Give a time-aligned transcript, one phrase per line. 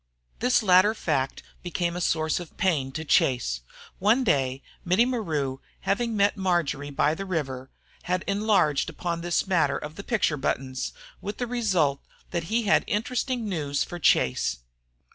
[0.39, 3.61] This latter fact became a source of pain to Chase.
[3.99, 7.69] One day Mittie Maru, having met Marjory by the river,
[8.05, 10.91] had enlarged upon this matter of the picture buttons,
[11.21, 12.01] with the result
[12.31, 14.57] that he had interesting news for Chase.